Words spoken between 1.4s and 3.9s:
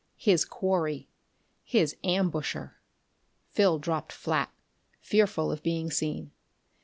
his ambusher! Phil